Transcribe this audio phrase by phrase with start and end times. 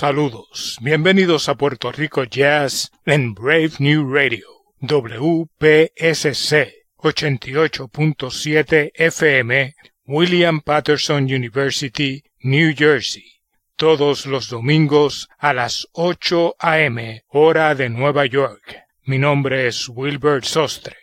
[0.00, 4.46] Saludos, bienvenidos a Puerto Rico Jazz en Brave New Radio,
[4.80, 9.74] WPSC 88.7 FM,
[10.06, 13.42] William Patterson University, New Jersey,
[13.76, 17.22] todos los domingos a las 8 a.m.
[17.28, 18.78] hora de Nueva York.
[19.04, 20.96] Mi nombre es Wilbert Sostre.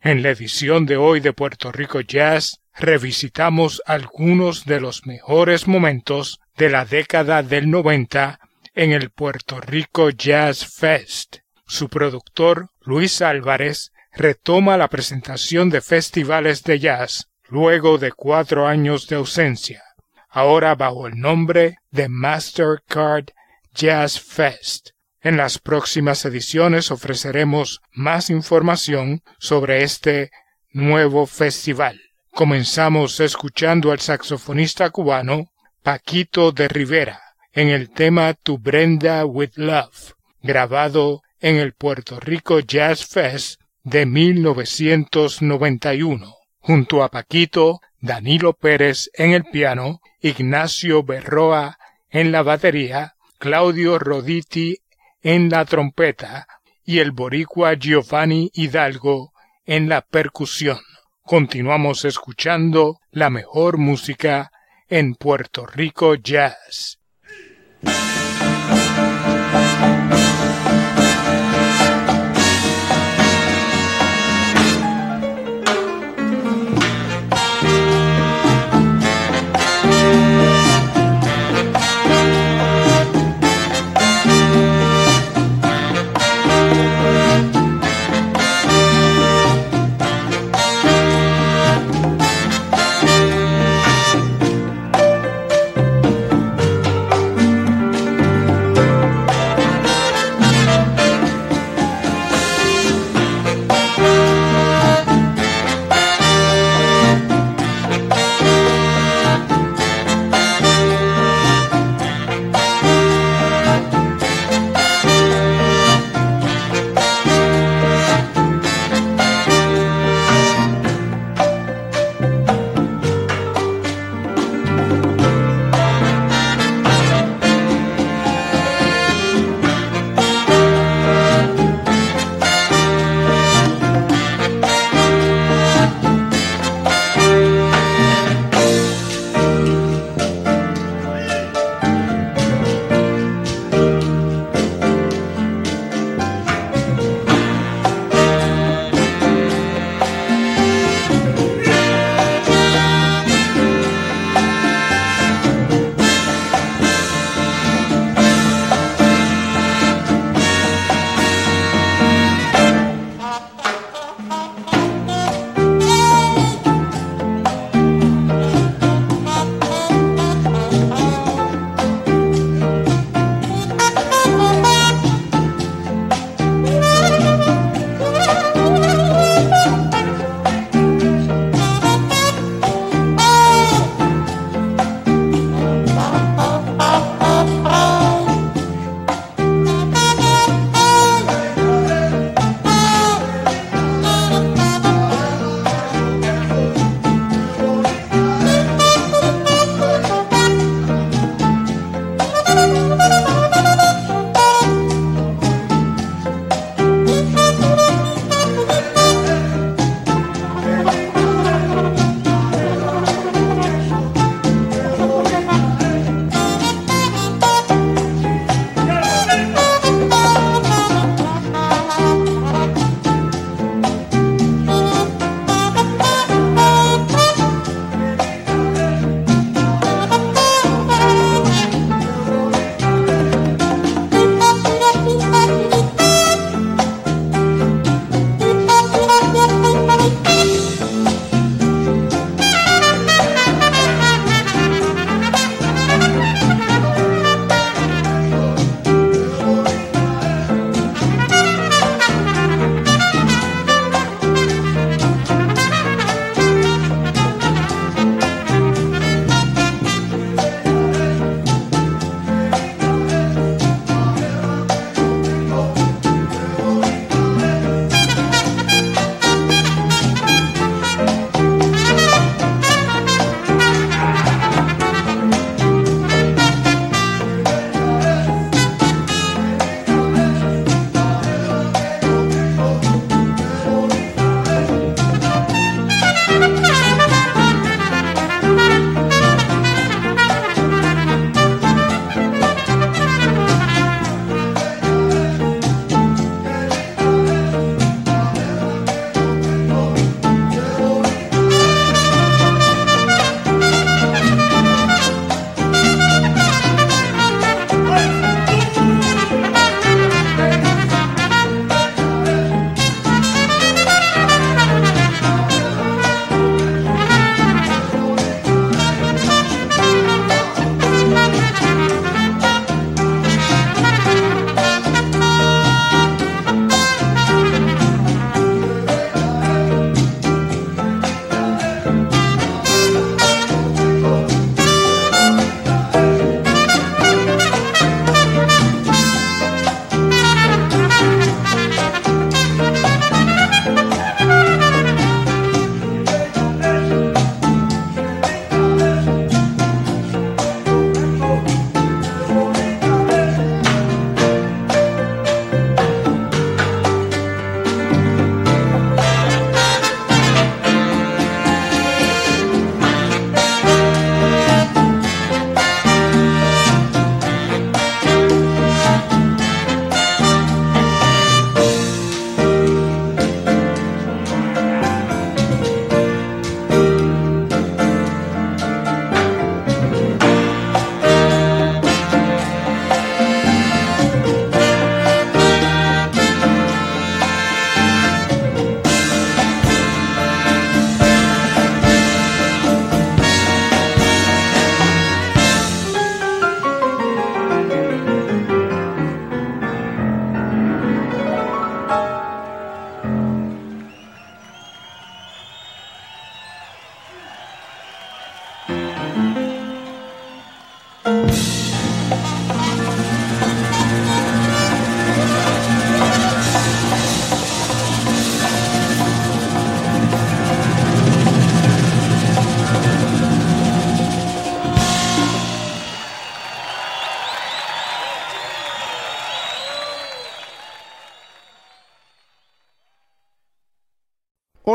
[0.00, 6.40] En la edición de hoy de Puerto Rico Jazz revisitamos algunos de los mejores momentos
[6.56, 8.38] de la década del 90
[8.74, 11.38] en el Puerto Rico Jazz Fest.
[11.66, 19.08] Su productor, Luis Álvarez, retoma la presentación de festivales de jazz luego de cuatro años
[19.08, 19.82] de ausencia,
[20.28, 23.26] ahora bajo el nombre de Mastercard
[23.74, 24.90] Jazz Fest.
[25.20, 30.30] En las próximas ediciones ofreceremos más información sobre este
[30.70, 32.00] nuevo festival.
[32.32, 35.51] Comenzamos escuchando al saxofonista cubano
[35.82, 37.20] Paquito de Rivera
[37.52, 44.06] en el tema Tu Brenda with Love, grabado en el Puerto Rico Jazz Fest de
[44.06, 53.98] 1991, junto a Paquito, Danilo Pérez en el piano, Ignacio Berroa en la batería, Claudio
[53.98, 54.78] Roditi
[55.20, 56.46] en la trompeta
[56.84, 59.32] y el boricua Giovanni Hidalgo
[59.66, 60.78] en la percusión.
[61.24, 64.52] Continuamos escuchando la mejor música
[64.92, 66.98] en Puerto Rico Jazz.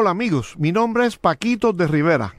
[0.07, 2.33] Amigos, mi nombre es Paquito de Rivera.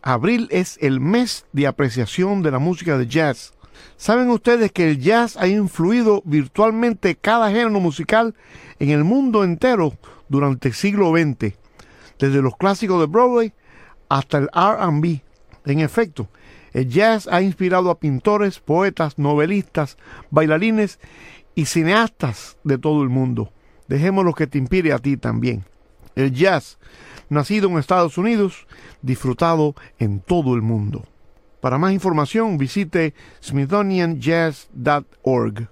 [0.00, 3.52] Abril es el mes de apreciación de la música de jazz.
[3.98, 8.34] ¿Saben ustedes que el jazz ha influido virtualmente cada género musical
[8.78, 9.98] en el mundo entero
[10.30, 11.58] durante el siglo XX?
[12.18, 13.52] Desde los clásicos de Broadway
[14.08, 15.20] hasta el RB.
[15.66, 16.28] En efecto,
[16.72, 19.98] el jazz ha inspirado a pintores, poetas, novelistas,
[20.30, 20.98] bailarines
[21.54, 23.52] y cineastas de todo el mundo.
[23.88, 25.69] Dejémoslo que te inspire a ti también
[26.16, 26.78] el jazz,
[27.28, 28.66] nacido en Estados Unidos,
[29.02, 31.04] disfrutado en todo el mundo.
[31.60, 35.68] Para más información visite smithsonianjazz.org.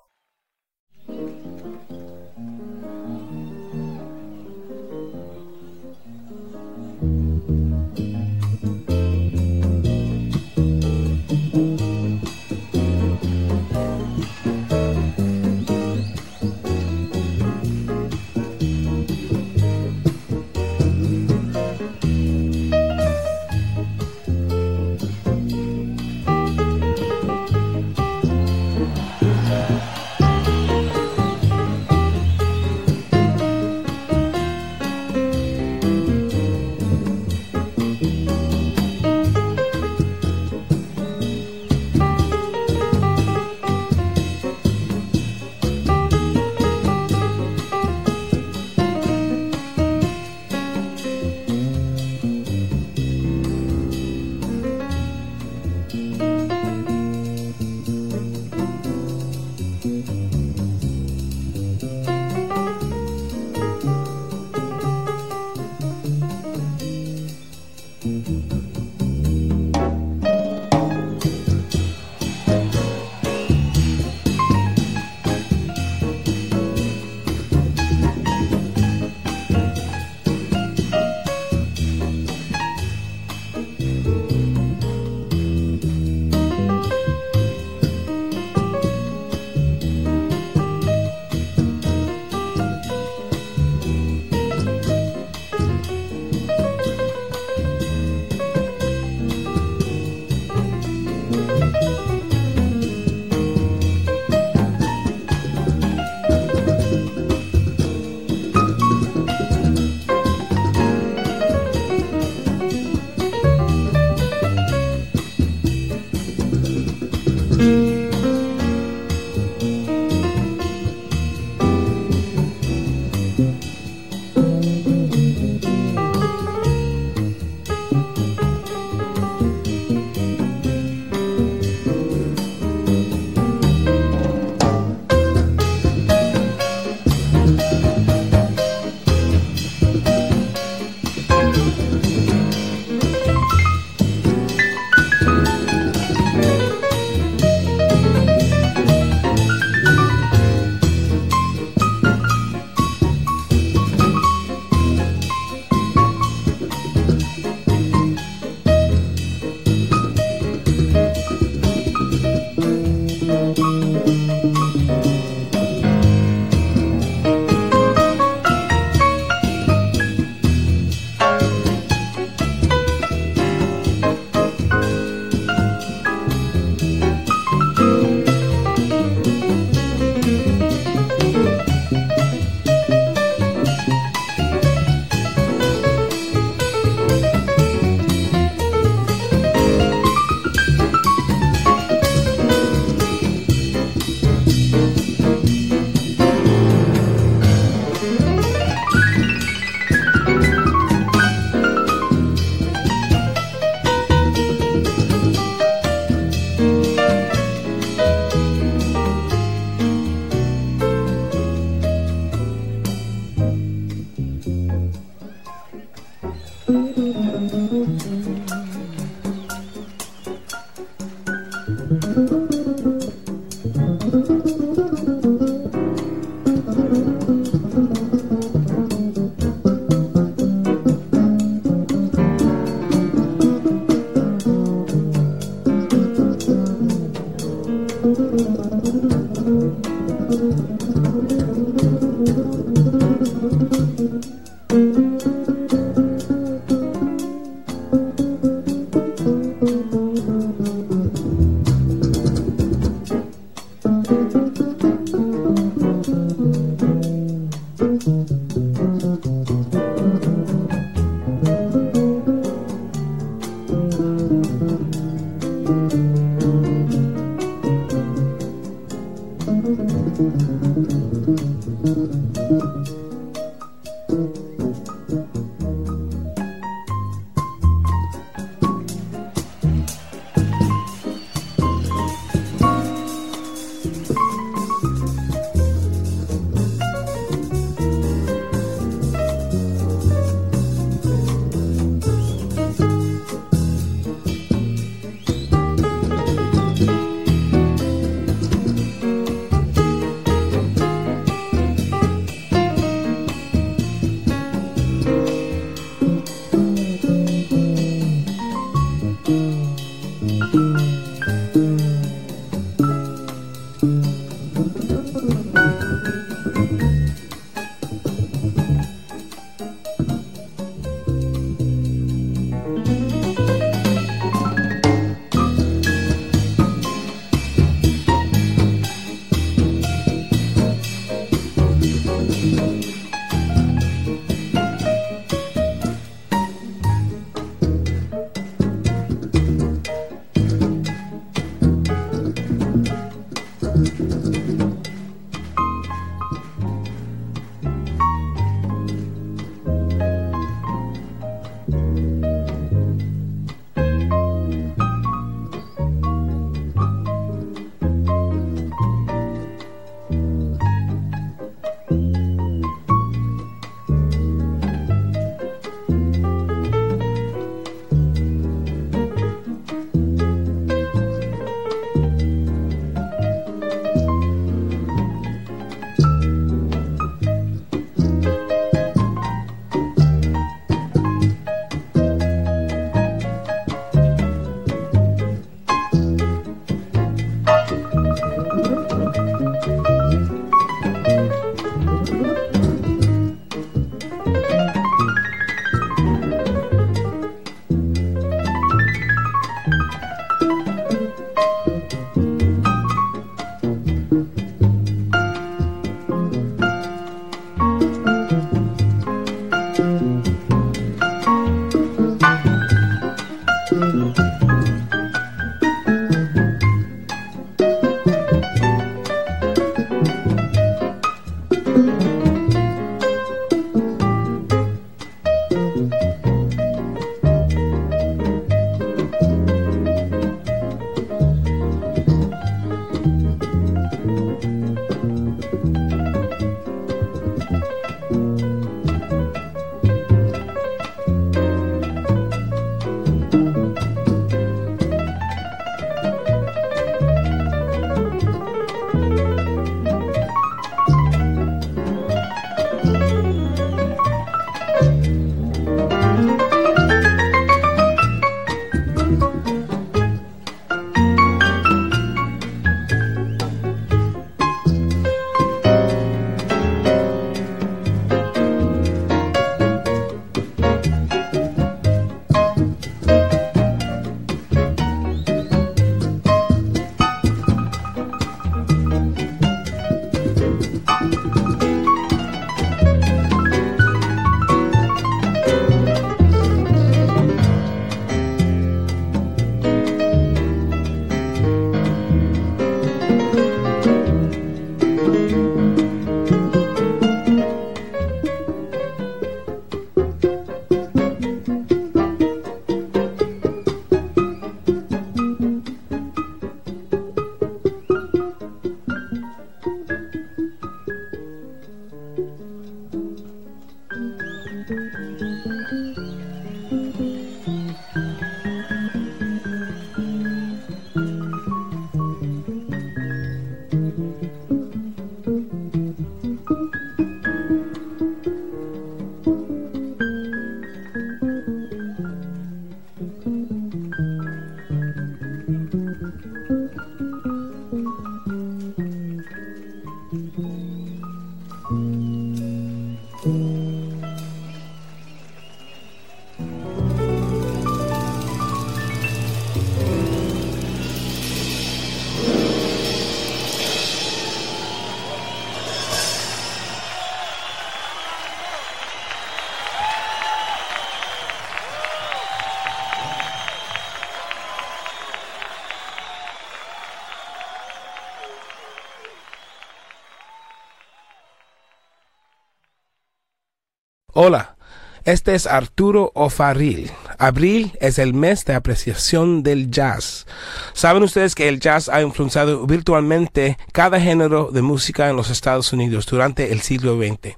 [574.22, 574.58] Hola,
[575.06, 576.92] este es Arturo O'Farrill.
[577.20, 580.26] Abril es el mes de apreciación del jazz.
[580.72, 585.74] Saben ustedes que el jazz ha influenciado virtualmente cada género de música en los Estados
[585.74, 587.36] Unidos durante el siglo XX.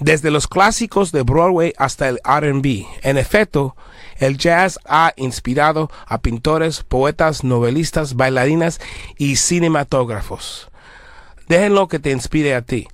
[0.00, 2.84] Desde los clásicos de Broadway hasta el RB.
[3.02, 3.76] En efecto,
[4.18, 8.80] el jazz ha inspirado a pintores, poetas, novelistas, bailarinas
[9.16, 10.68] y cinematógrafos.
[11.46, 12.88] Déjenlo que te inspire a ti.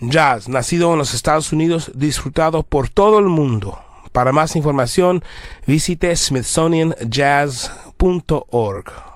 [0.00, 3.78] Jazz, nacido en los Estados Unidos, disfrutado por todo el mundo.
[4.14, 5.24] Para más información,
[5.66, 9.13] visite smithsonianjazz.org.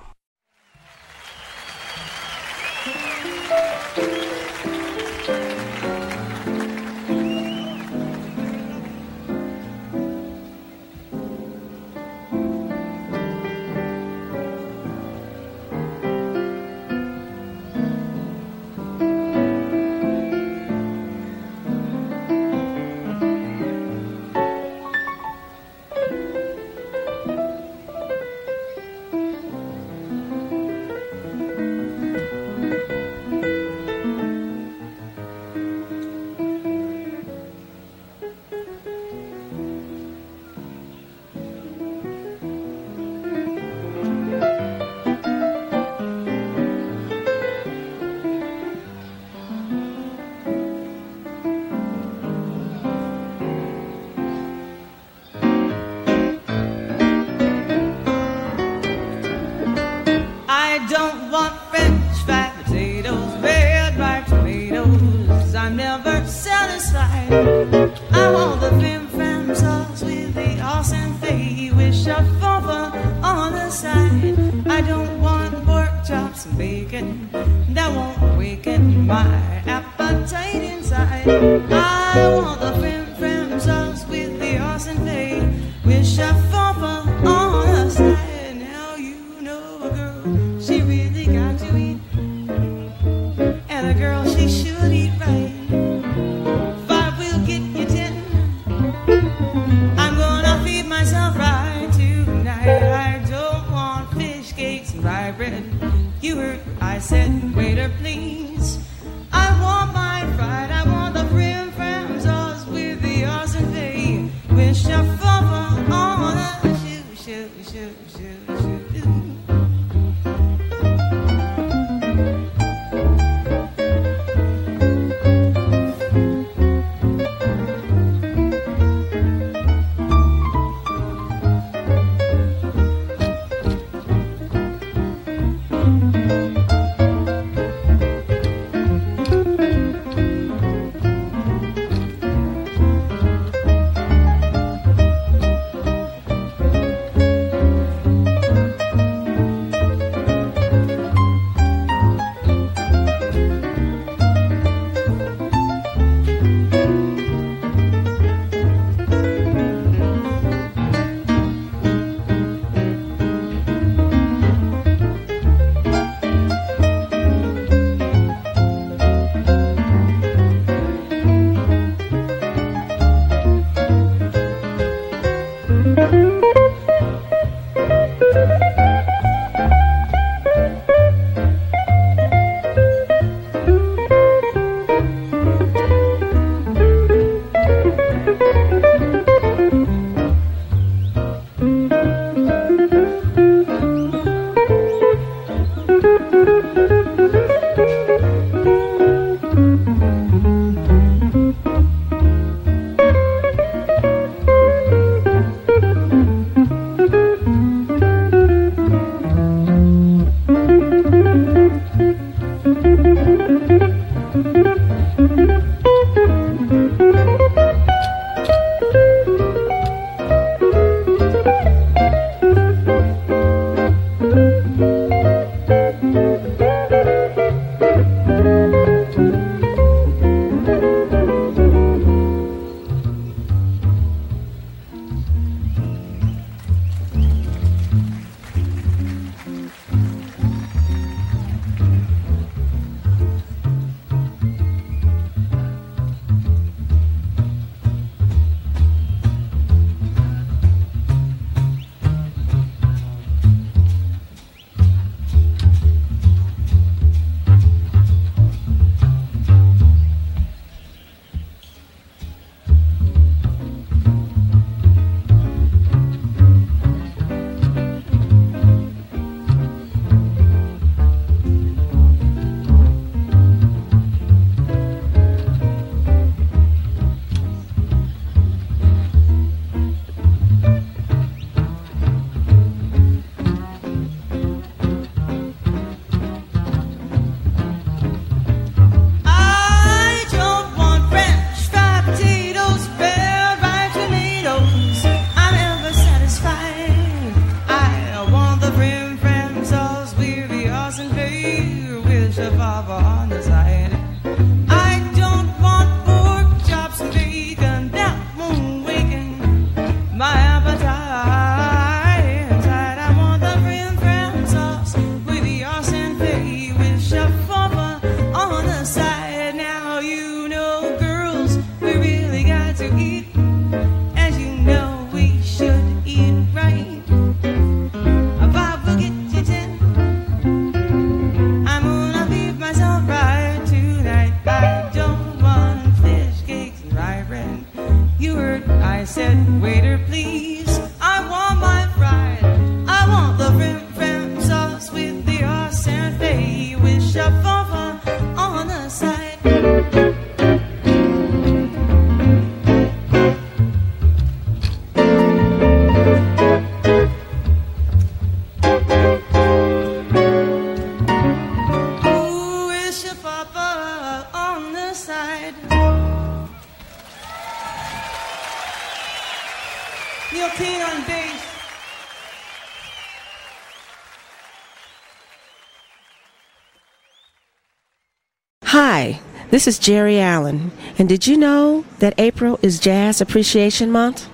[378.71, 384.29] Hi, this is Jerry Allen, and did you know that April is Jazz Appreciation Month?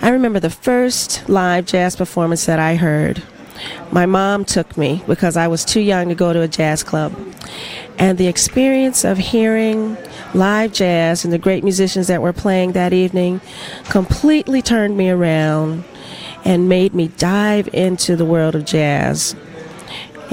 [0.00, 3.24] I remember the first live jazz performance that I heard.
[3.90, 7.12] My mom took me because I was too young to go to a jazz club.
[7.98, 9.96] And the experience of hearing
[10.32, 13.40] live jazz and the great musicians that were playing that evening
[13.90, 15.82] completely turned me around
[16.44, 19.34] and made me dive into the world of jazz.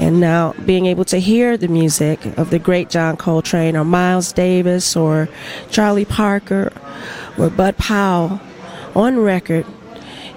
[0.02, 4.32] And now being able to hear the music of the great John Coltrane or Miles
[4.32, 5.28] Davis or
[5.70, 6.72] Charlie Parker
[7.38, 8.40] or Bud Powell
[8.96, 9.64] on record,